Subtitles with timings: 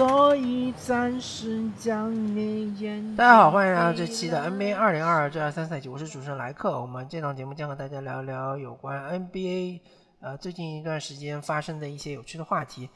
[0.00, 3.16] 所以暂时将你眼。
[3.16, 6.80] 大家好，欢迎来到这期的 NBA 二零二二至二三赛季，我是主持人莱克。
[6.80, 9.80] 我们这档节目将和大家聊一聊有关 NBA
[10.20, 12.88] 呃最近一段时间发生的一些有趣的话题。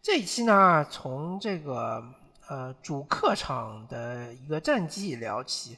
[0.00, 2.00] 这一期呢，从这个
[2.46, 5.76] 呃主客场的一个战绩聊起。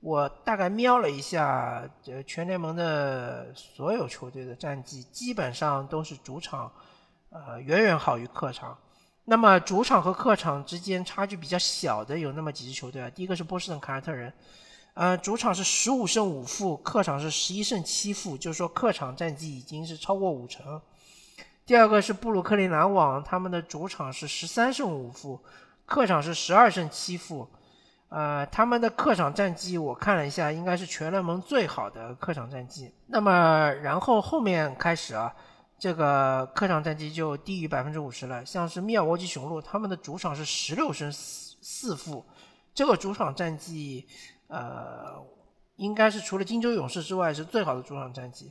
[0.00, 6.72] 我大概瞄了一下，这全联盟的所有球队的战绩，基本上都是主场，
[7.30, 8.76] 呃，远远好于客场。
[9.28, 13.10] 那么主场和客场之间差距比较小的有那么几支球队啊。
[13.10, 14.32] 第一个是波士顿凯尔特人，
[14.94, 20.80] 呃，主场是十五胜五负，客场是十一胜七负，就是说客场战绩已经是超过五成。
[21.66, 25.40] 第二个是布鲁克林篮网，他们的主场是十三胜五负，
[25.84, 27.48] 客场是十二胜七负。
[28.08, 32.92] 呃，他们的客场战绩我看了一下，应该是全联盟最好的客场战绩。
[33.08, 35.34] 那么，然后后面开始啊，
[35.78, 38.44] 这个客场战绩就低于百分之五十了。
[38.44, 42.24] 像是密尔沃基雄鹿，他们的主场是十六胜四四负，
[42.74, 44.06] 这个主场战绩，
[44.48, 45.22] 呃，
[45.76, 48.50] 应该是除了金州勇士之外是最好的主场战绩，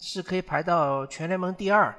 [0.00, 1.96] 是可以排到全联盟第二。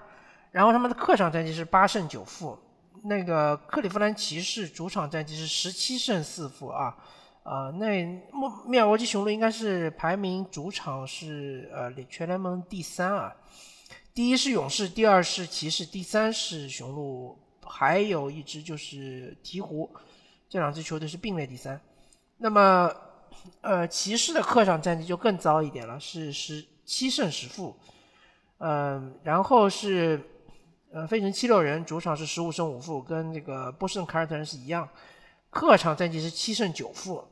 [0.51, 2.57] 然后他们的客场战绩是八胜九负。
[3.03, 6.97] 那个克利夫兰骑士主场战绩是十七胜四负啊，
[7.43, 8.21] 啊，那密
[8.65, 13.33] 密尔沃基雄鹿应该是排名主场是呃全联盟第三啊，
[14.17, 19.87] 第一是勇士，第二是骑士，第三是雄鹿，还有一支就是鹈鹕，
[20.49, 21.79] 这两支球队是并列第三。
[22.37, 22.91] 那么
[23.61, 27.77] 呃骑士的客场战绩就更糟一点了，是十七胜十负，
[28.57, 30.19] 嗯，然后是。
[30.91, 34.89] 呃，费城七六人主场是十五胜五负，跟这个波士顿凯尔特人是一样。
[35.51, 37.23] 客场战绩是七胜九负。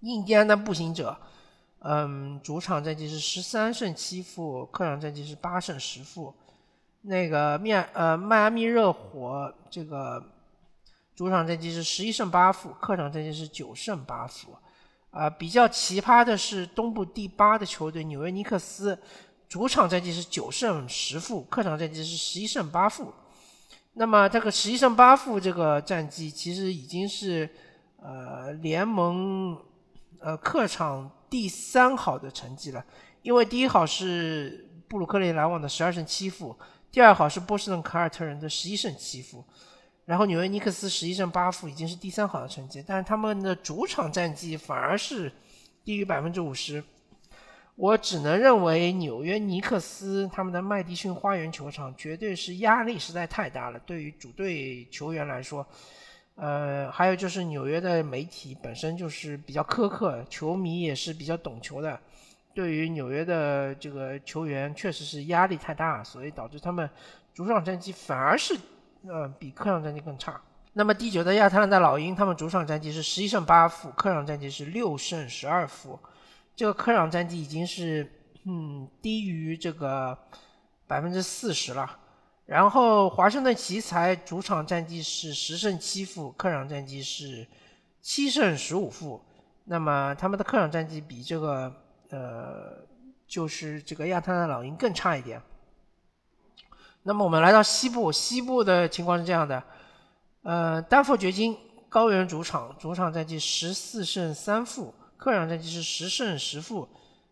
[0.00, 1.14] 印第安的步行者，
[1.80, 6.34] 嗯，主场战绩是十三胜七负，客场战绩是八胜十负。
[7.02, 10.22] 那个迈呃迈阿密热火这个
[11.16, 14.56] 主场战绩是十一胜八负，客场战绩是九胜八负。
[15.10, 18.98] 啊，比较奇葩的是东部第八的球队纽约尼克斯。
[19.48, 23.12] 主场战绩是九胜十负，客场战绩是十一胜八负。
[23.94, 27.50] 那么这个十一胜八负这个战绩，其实已经是
[28.00, 29.58] 呃联盟
[30.20, 32.84] 呃客场第三好的成绩了。
[33.22, 36.56] 因为第一好是布鲁克林篮网的十二胜七负，
[36.90, 39.44] 第二好是波士顿凯尔特人的十一胜七负，
[40.06, 45.30] 然后纽约尼克斯十一胜八负已经是第三好的成绩，但是他们的主场战绩反而是
[45.84, 46.82] 低于百分之五十。
[47.76, 55.66] 我只能认为纽约尼克斯他们的麦迪逊花园球场绝对是压力实在太大了，对于主队球员来说，
[56.36, 62.00] 呃，还有就是纽约的媒体本身就是比较苛刻，球迷也是比较懂球的，
[62.54, 66.88] 对于纽约的这个球员确实是压力太大，所以导致他们
[67.34, 68.56] 主场战绩反而是
[69.06, 70.40] 呃比客场战绩更差。
[70.72, 75.98] 那么第九的亚特兰大老鹰，他们主场战绩是十一胜八负，客场战绩是六胜十二负。
[76.56, 78.10] 这个客场战绩已经是
[78.44, 80.16] 嗯低于这个
[80.86, 81.98] 百分之四十了，
[82.50, 87.46] 然后华盛顿奇才主场战绩是十胜七负，客场战绩是
[88.02, 89.22] 七胜十五负。
[89.66, 91.72] 那么他们的客场战绩比这个
[92.08, 92.84] 呃
[93.24, 95.40] 就是这个亚特兰大老鹰更差一点。
[97.04, 99.62] 那么我们来到西部，西部的情况是这样的，
[100.42, 101.56] 呃，丹佛掘金
[101.88, 104.92] 高原主场主场战绩十四胜三负。
[105.16, 106.88] 客场战绩是十胜十负，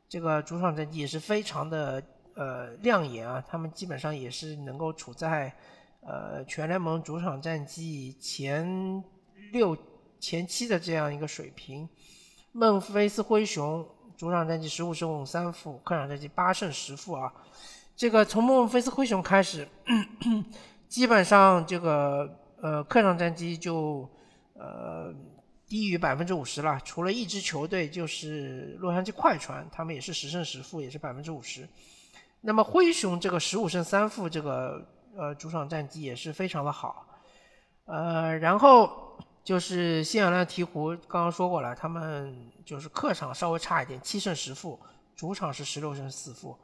[0.08, 2.00] 这个主场战绩也是非常的
[2.38, 5.52] 呃亮眼啊，他们基本上也是能够处在
[6.00, 9.02] 呃全联盟主场战绩前
[9.50, 9.76] 六
[10.20, 11.88] 前七的这样一个水平。
[12.52, 13.84] 孟菲斯灰熊
[14.16, 17.32] 主场战绩十五胜三负，客场战绩八胜十负啊，
[17.96, 19.68] 这个从孟菲斯灰熊开始，
[20.88, 24.08] 基本上这个呃客场战绩就
[24.54, 25.12] 呃。
[25.68, 31.68] 低于百分之五十了，除了一支球队就是洛杉矶快船，他们也是十胜十负，也是百分之五十。
[32.40, 34.86] 那么灰熊这个十五胜三负，这个
[35.16, 37.06] 呃主场战绩也是非常的好。
[37.86, 44.78] 呃，然后就是新奥兰鹈鹕，刚刚说过了，他们就是客场稍微差一点，七胜十负，
[45.16, 46.58] 主场是十六胜四负。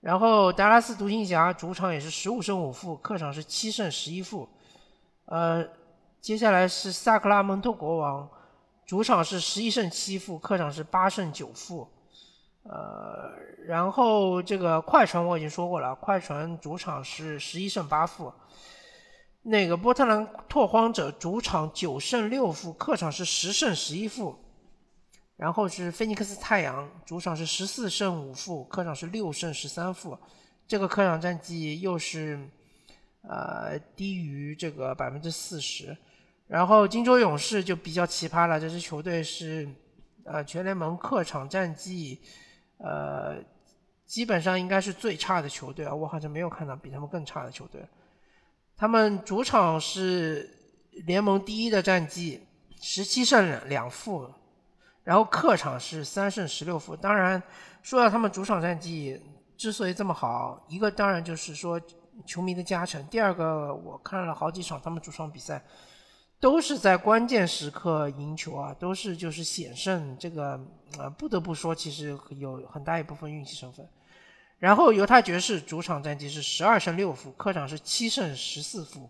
[0.00, 4.48] 然后达拉斯独行侠主场也是十五胜五负，客场是七胜十一负。
[5.26, 5.66] 呃。
[6.20, 8.28] 接下来是萨克拉门托国王，
[8.84, 11.88] 主场是十一胜七负，客场是八胜九负。
[12.62, 13.32] 呃，
[13.66, 18.32] 然后这个快船我已经说过了，快船主场是十一胜八负。
[19.42, 24.38] 那个波特兰拓荒者主场九胜六负，客场是十胜十一负。
[25.36, 30.18] 然后是菲尼克斯太阳，主场是十四胜五负，客场是六胜十三负。
[30.68, 32.38] 这个客场战绩又是
[33.22, 35.96] 呃低于这个百分之四十。
[36.46, 39.66] 然后金州勇士就比较奇葩了，这支球队是
[40.24, 42.20] 呃全联盟客场战绩
[42.82, 43.36] 呃
[44.06, 47.80] 基本上应该是最差的球队啊，我好像没有看到比他们更差的球队。
[48.76, 50.48] 他们主场是
[51.06, 52.44] 联盟第一的战绩，
[52.80, 54.28] 十七胜两负，
[55.04, 56.96] 然后客场是三胜十六负。
[56.96, 57.40] 当然，
[57.82, 59.20] 说到他们主场战绩
[59.56, 61.80] 之所以这么好，一个当然就是说
[62.26, 65.62] 球迷的加成，第二个我看了好几场他们主场比赛。
[66.40, 70.58] 都是在关键时刻赢球啊，都是就是险胜，这个
[70.96, 73.86] 呃不得不说，其实有很大一部分运气成分。
[74.58, 79.08] 然后犹他爵士主场战绩是十二胜六负，客场是七胜十四负，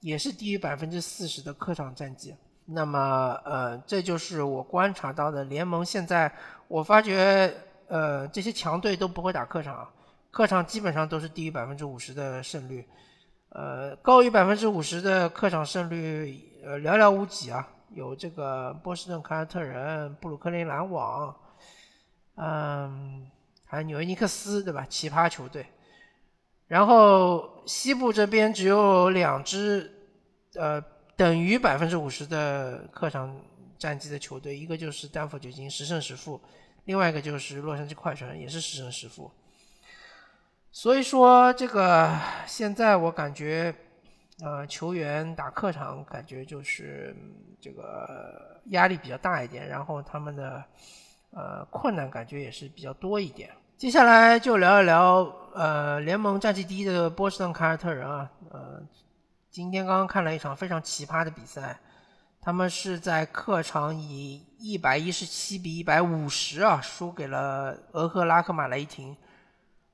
[0.00, 2.34] 也是低于百分之四十的客场战绩。
[2.66, 6.30] 那么呃，这就是我观察到的联盟现在，
[6.68, 7.54] 我发觉
[7.88, 9.88] 呃这些强队都不会打客场，
[10.30, 12.86] 客场基本上都是低于百分之五十的胜率，
[13.50, 16.52] 呃高于百分之五十的客场胜率。
[16.66, 17.64] 呃，寥寥无几啊，
[17.94, 21.32] 有这个波士顿凯尔特人、布鲁克林篮网，
[22.34, 23.30] 嗯，
[23.64, 24.84] 还有纽约尼克斯，对吧？
[24.90, 25.64] 奇葩球队。
[26.66, 30.10] 然后西部这边只有两支，
[30.56, 30.82] 呃，
[31.14, 33.40] 等于百分之五十的客场
[33.78, 36.40] 战绩的球队，一个就是丹佛掘金十胜十负，
[36.86, 39.30] 另外一个就是洛杉矶快船也是十胜十负。
[40.72, 43.72] 所以说，这个现在我感觉。
[44.42, 47.16] 呃，球员打客场感觉就是
[47.58, 50.62] 这个压力比较大一点，然后他们的
[51.30, 53.50] 呃困难感觉也是比较多一点。
[53.78, 55.22] 接下来就聊一聊
[55.54, 58.82] 呃联盟战绩第一的波士顿凯尔特人啊，呃，
[59.50, 61.78] 今天刚刚看了一场非常奇葩的比赛，
[62.42, 69.16] 他们是在客场以一百一十七比一百五十啊输给了俄克拉荷马雷霆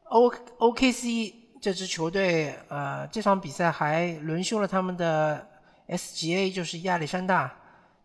[0.06, 1.41] ，O O K C。
[1.62, 5.48] 这支球队，呃，这场比赛还轮休了他们的
[5.86, 7.54] SGA，就是亚历山大。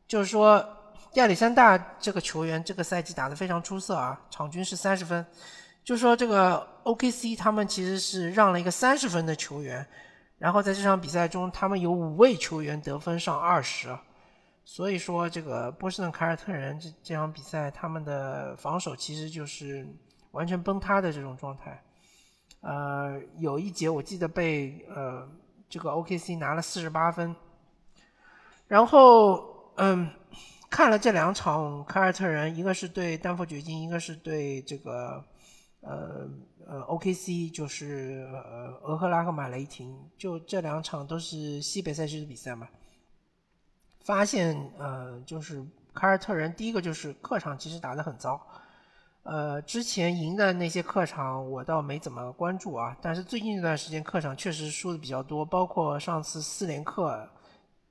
[0.08, 0.64] 就是说，
[1.14, 5.26] 亚历山大这个球员这个赛季打得非常出色啊，场均是三十分。
[5.84, 9.84] 就说，这个 OKC 他们其实是让了一个三十分的球员，
[10.38, 13.90] 然后在这场比赛中，他们有五位球员得分上二十。
[14.66, 19.88] 所以说，这个波士顿凯尔特人这这场比赛，他们的防守其实就是
[20.30, 21.82] 完全崩塌的这种状态。
[22.62, 25.28] 呃，有一节我记得被呃
[25.70, 27.36] 这个 OKC 拿了四十八分，
[28.68, 30.10] 然后嗯
[30.70, 35.24] 看了这两场凯尔特人，一个是对丹佛掘金，一个是对这个
[35.82, 36.28] 呃
[36.66, 42.68] 呃 OKC，就是呃俄克拉荷马雷霆，就这两场都是西北赛区的比赛嘛，
[44.02, 45.64] 发现呃就是
[45.94, 48.42] 凯尔特人第一个就是客场其实打得很糟。
[49.30, 57.28] 呃，之前赢的那些客场我倒没怎么关注啊，但是最近这段时间客场确实输的比较多，包括上次四连客，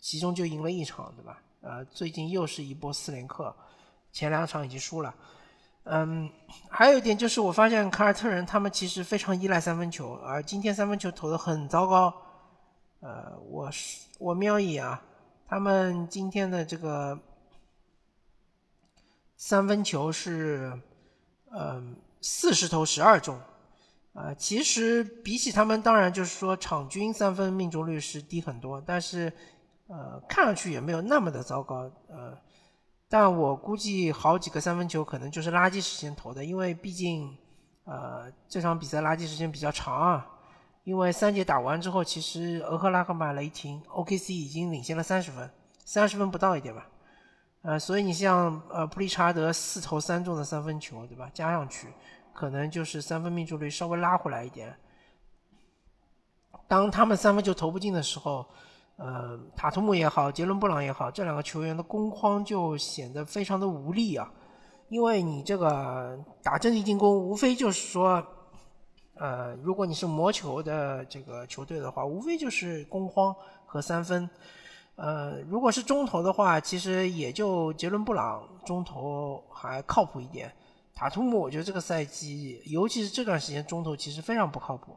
[0.00, 1.38] 其中就赢了一场，对吧？
[1.60, 3.54] 呃，最近又是一波四连客，
[4.12, 5.14] 前两场已经输了。
[5.84, 6.30] 嗯，
[6.70, 12.14] 还有一点就是我发现凯尔特人他们其实非常依赖三分球，而今天三分球投的很糟糕。
[13.00, 15.02] 呃，我是我瞄一眼啊，
[15.46, 17.18] 他们今天的这个
[19.36, 20.72] 三分球是。
[21.52, 23.38] 嗯，四十投十二中，
[24.12, 29.32] 啊，其实比起他们，当然就是说场均三分命中率是低很多，但是，
[29.86, 32.36] 呃，看上去也没有那么的糟糕，呃，
[33.08, 37.36] 但我估计好几个三分球可能就是垃圾时间投的，因为毕竟，
[37.84, 40.26] 呃，这场比赛垃圾时间比较长啊，
[40.84, 45.48] 因为三节打完之后，其实俄克拉荷马雷霆 OKC 已经领先了三十分，
[45.84, 46.88] 三十分不到一点吧。
[47.66, 51.28] 呃，所以你像呃普利查德四投三中的三分球，对吧？
[51.34, 51.88] 加上去，
[52.32, 54.72] 可能就是三分命中率稍微拉回来一点。
[56.68, 58.46] 当他们三分球投不进的时候，
[58.98, 64.30] 呃，塔图姆也好，杰伦布朗也好，这两个球员的攻框就显得非常的无力啊。
[64.88, 68.24] 因为你这个打阵地进攻，无非就是说，
[69.16, 73.34] 呃，如果你是魔球的这个球队的话，无非就是攻框
[73.66, 74.30] 和三分。
[74.96, 80.50] 呃，如果是中投的话，其实也就杰伦布朗中投还靠谱一点。
[80.94, 84.96] 塔图姆，我觉得这个赛季，尤其是这段时间，中投其实非常不靠谱。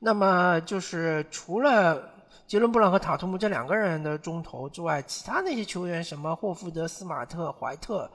[0.00, 2.10] 那么就是除了
[2.48, 8.10] 杰伦布朗和塔图姆这两个人的中投之外，其他那些球员，什么霍福德、斯马特、怀特，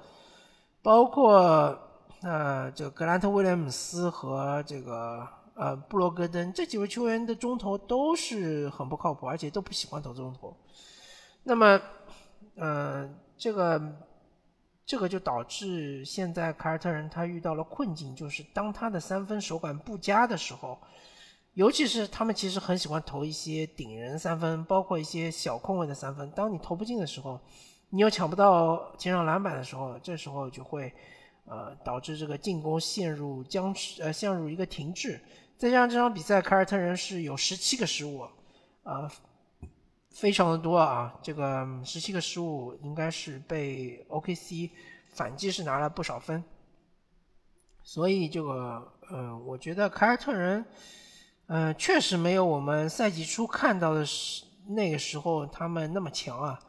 [0.82, 1.80] 包括
[2.24, 5.26] 呃这个格兰特·威廉姆斯和这个。
[5.60, 10.56] 呃，布罗格登这几位球员的中投都是很不靠谱，而且都不喜欢投中投。
[11.42, 11.82] 那么，
[12.54, 13.82] 呃，这个
[14.86, 20.78] 这个就导致现在凯尔特人他遇到了困境，就是当他的三分手感不佳的时候，
[21.56, 26.30] 尤其是他们其实很喜欢投一些顶人三分，包括一些小空位的三分。
[26.36, 27.40] 当你投不进的时候，
[27.90, 30.94] 你又抢不到前场篮板的时候，这时候就会
[31.46, 35.20] 呃导致这个进攻陷入僵持，呃陷入一个停滞。
[35.58, 38.28] 再加上这场比赛，凯尔特人是有十七个失误，
[38.84, 39.10] 呃，
[40.12, 41.18] 非常的多啊。
[41.24, 44.70] 这个十七个失误应该是被 OKC
[45.16, 46.44] 反击是拿了不少分。
[47.82, 50.64] 所以这个，嗯，我觉得凯尔特人。
[51.48, 56.60] 嗯，确实没有我们赛季初看到的时那个时候他们那么强啊，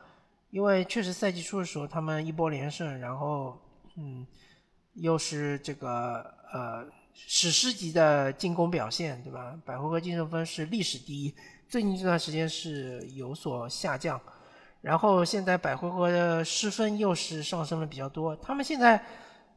[0.50, 3.61] 因为确实赛季初的时候他们一波连胜，然后
[3.97, 4.25] 嗯，
[4.95, 6.87] 又是这个呃
[7.26, 9.58] 史诗级的进攻表现，对吧？
[9.64, 11.34] 百回合净胜分是历史第一，
[11.68, 14.20] 最近这段时间是有所下降，
[14.80, 19.04] 然后现在百回合的失分又是上升了比较多，他们现在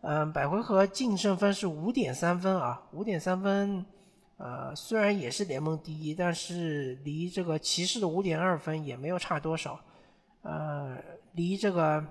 [0.01, 3.85] 嗯百回合净胜分是五点三分啊，五点三分。
[4.37, 9.79] 呃，虽然也是联盟第一，但是离这个骑士的五点二分也没有差多少。
[10.41, 10.97] 呃，
[11.33, 12.03] 离这个，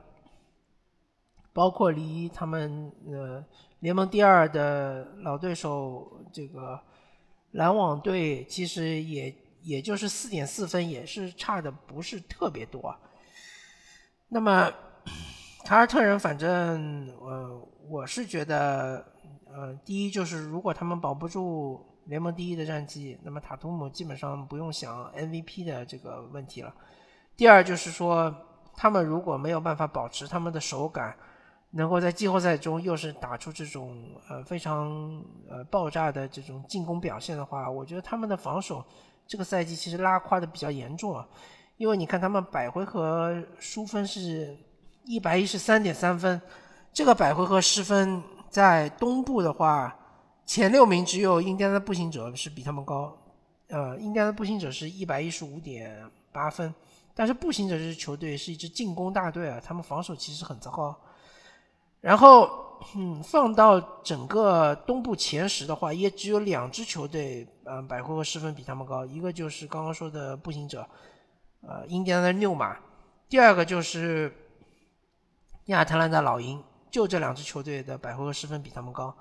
[1.52, 3.44] 包括离他们呃
[3.80, 6.80] 联盟第二的老对手这个
[7.52, 12.96] 篮网队，其实也也就是四点四分，也是差的不是特别多。
[14.28, 14.72] 那么
[15.64, 19.04] 凯尔特人，反正呃，我是觉得，
[19.52, 21.86] 呃，第一就是如果他们保不住。
[22.06, 26.74] 联盟第一的战绩，那么塔图姆基本上不用想 MVP 的这个问题了。
[27.36, 28.34] 第二就是说，
[28.74, 31.16] 他们如果没有办法保持他们的手感，
[31.70, 38.84] 能够在季后赛中又是打出这种呃非常呃爆炸的这种进攻表现的话，我觉得他们的防守
[39.26, 41.26] 这个赛季其实拉胯的比较严重啊。
[41.76, 44.56] 因为你看他们百回合输分是
[45.04, 46.40] 一百一十三点三分，
[46.92, 49.96] 这个百回合失分在东部的话。
[50.46, 53.16] 前六名只有印第安的步行者是比他们高，
[53.68, 56.74] 呃，印第安的步行者是一百一十五点八分，
[57.14, 60.92] 但是步行者这支球队是一支进攻大队啊，他们防守其实很糟糕。
[62.00, 62.50] 然后，
[62.96, 70.88] 嗯，放到整个东部前十的话，也只有两支球队，嗯，百回合失分比他们高，一个就是刚刚说的步行者，
[71.60, 72.78] 呃，印第安的六马，
[73.28, 74.34] 第二个就是
[75.66, 79.14] 亚特兰大老鹰，就这两支球队的百回合失分比他们高。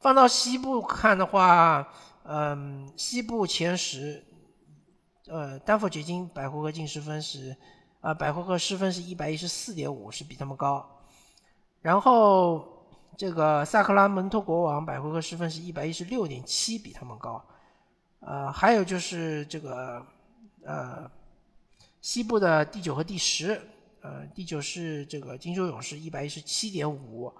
[0.00, 1.86] 放到西部看的话，
[2.24, 4.24] 嗯，西部前十，
[5.26, 7.54] 呃，丹佛掘金百回合净失分是，
[8.00, 10.88] 啊，百回合失分是一百一十四点五，是比他们高。
[11.82, 12.86] 然后
[13.16, 17.44] 这个萨克拉门托国王百回合失分是一百一十六点七，比他们高。
[18.20, 20.00] 呃，还有就是这个，
[20.64, 21.10] 呃，
[22.00, 23.60] 西部的第九和第十，
[24.00, 27.32] 呃，第九是这个金州勇士一百一十七点五。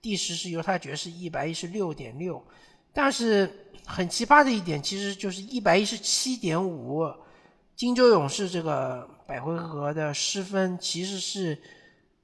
[0.00, 2.42] 第十是犹他爵士一百一十六点六，
[2.90, 7.06] 但是很奇葩的一点，其实就是一百一十七点五，
[7.76, 11.60] 金州勇士这个百回合的失分其实是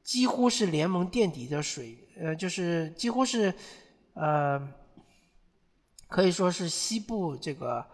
[0.06, 3.52] 几乎是联盟垫底的水，呃，就是几乎是
[4.14, 4.58] 呃，
[6.06, 7.84] 可以说是西部这个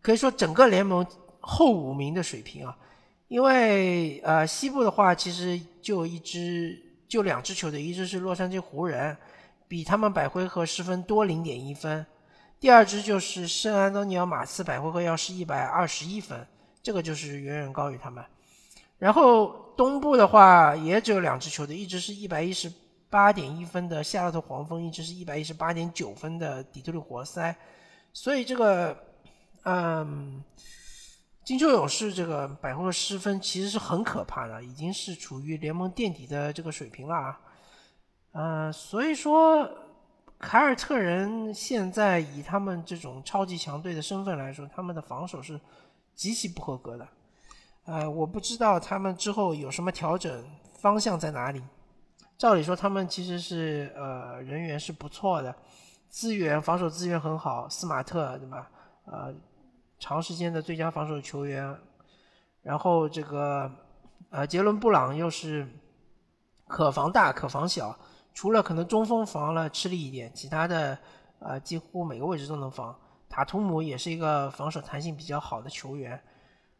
[0.00, 1.06] 可以说整个联盟
[1.40, 2.76] 后五名的水平啊，
[3.28, 6.82] 因为呃西部的话其实就一支。
[7.06, 9.16] 就两支球队，一支是洛杉矶湖人，
[9.68, 12.04] 比他们百回合失分多零点一分；
[12.58, 16.44] 第二支就是圣安东尼奥马刺，百回合要是一百二十一分，
[16.82, 18.24] 这个就是远远高于他们。
[19.04, 22.72] 然后东部的话也只有两支球队，一支是一百一十
[23.10, 27.54] 八点一分的夏洛特黄蜂，一支是一百一十八点九分的底特律活塞，
[28.14, 28.96] 所以这个，
[29.64, 30.42] 嗯。
[31.44, 37.40] 金州勇士这个百回合失分其实是很可怕的，已经是处于联盟垫底的这个水平了啊。
[38.32, 39.68] 嗯，所以说
[40.38, 45.60] 凯尔特人现在以他们这种超级强队的身份来说，他们的防守是
[46.14, 47.06] 极其不合格的。
[47.84, 51.62] 呃，我不知道他们之后有什么调整方向在哪里。
[52.36, 55.54] 照理说他们其实是呃人员是不错的，
[56.08, 58.70] 资源防守资源很好，斯马特对吧？
[59.06, 59.34] 呃。
[59.96, 61.74] 长时间的最佳防守球员，
[62.60, 63.70] 然后这个
[64.28, 65.66] 呃杰伦布朗又是
[66.66, 67.96] 可防大可防小，
[68.34, 70.98] 除了可能中锋防了吃力一点，其他的
[71.38, 72.94] 呃几乎每个位置都能防。
[73.30, 76.20] 塔图姆也是一个防守弹性比较好的球员，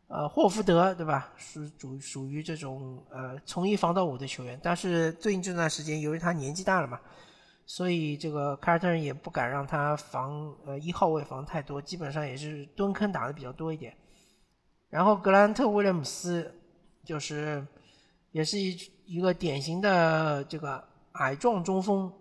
[0.09, 1.33] 呃霍福德对吧？
[1.37, 7.01] 属属属于这种呃从一防到五的球员，但是最近这段时间由于他年纪大了嘛。
[7.67, 13.97] 所以这个凯尔特人也不敢让他防呃一号位防太多，基本上也是蹲坑打的比较多一点。
[14.91, 16.55] 然后格兰特威廉姆斯
[17.07, 17.67] 就是
[18.33, 22.13] 也是一一个典型的这个矮壮中锋，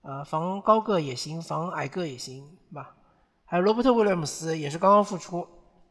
[0.00, 2.96] 呃防高个也行，防矮个也行，吧？
[3.44, 5.46] 还有罗伯特威廉姆斯也是刚刚复出，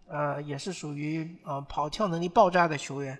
[0.09, 3.17] 呃，也是属于呃跑跳能力爆炸的球员，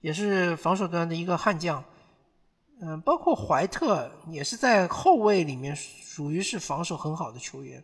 [0.00, 1.84] 也是防守端的一个悍将。
[2.80, 7.82] 嗯，包括怀特也是在后卫里面属于是防守很好的球员，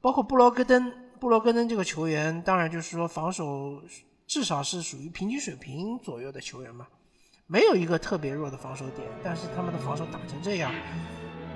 [0.00, 3.80] 包括布罗格登，布罗格登这个球员，当然就是说防守
[4.26, 6.88] 至少是属于平均水平左右的球员嘛，
[7.46, 10.72] 没有一个特别弱的防守点，但是他们的防守打成这样，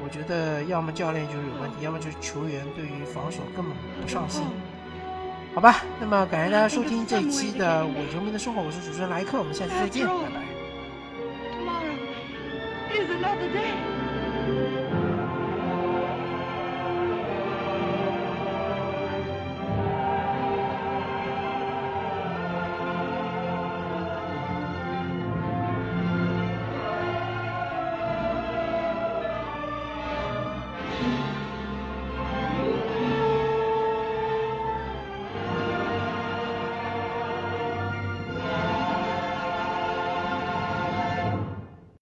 [0.02, 4.42] 我觉得要么教练就是有问题，要么就是球员对于防守根本不上心，
[5.54, 10.40] 好吧，那么感谢大家收听这一期的伪球迷的生活，我是主持人莱克，我们下期再见，拜拜。